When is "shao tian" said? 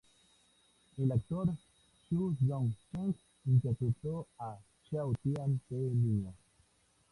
4.89-5.61